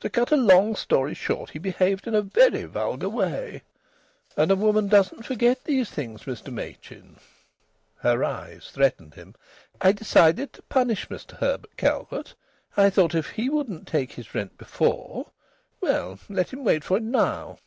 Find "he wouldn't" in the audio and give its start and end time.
13.30-13.88